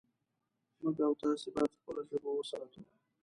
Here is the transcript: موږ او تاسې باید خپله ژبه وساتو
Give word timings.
موږ 0.81 0.97
او 1.07 1.13
تاسې 1.21 1.47
باید 1.55 1.71
خپله 1.79 2.01
ژبه 2.09 2.29
وساتو 2.33 2.81